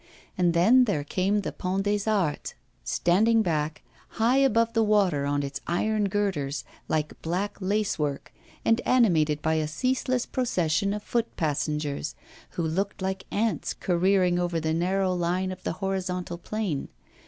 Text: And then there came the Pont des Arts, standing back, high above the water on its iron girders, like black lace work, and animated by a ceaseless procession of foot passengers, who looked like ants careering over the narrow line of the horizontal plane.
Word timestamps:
And 0.35 0.55
then 0.55 0.85
there 0.85 1.03
came 1.03 1.41
the 1.41 1.51
Pont 1.51 1.83
des 1.83 2.09
Arts, 2.09 2.55
standing 2.83 3.43
back, 3.43 3.83
high 4.17 4.37
above 4.37 4.73
the 4.73 4.81
water 4.81 5.27
on 5.27 5.43
its 5.43 5.61
iron 5.67 6.09
girders, 6.09 6.63
like 6.87 7.21
black 7.21 7.57
lace 7.59 7.99
work, 7.99 8.33
and 8.65 8.81
animated 8.83 9.43
by 9.43 9.53
a 9.61 9.67
ceaseless 9.67 10.25
procession 10.25 10.95
of 10.95 11.03
foot 11.03 11.35
passengers, 11.37 12.15
who 12.57 12.63
looked 12.63 13.03
like 13.03 13.27
ants 13.31 13.75
careering 13.75 14.39
over 14.39 14.59
the 14.59 14.73
narrow 14.73 15.13
line 15.13 15.51
of 15.51 15.61
the 15.61 15.73
horizontal 15.73 16.39
plane. 16.39 16.87